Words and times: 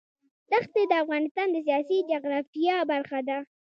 دښتې 0.51 0.83
د 0.89 0.93
افغانستان 1.03 1.47
د 1.51 1.57
سیاسي 1.67 1.97
جغرافیه 2.09 2.75
برخه 2.91 3.19
ده. 3.27 3.37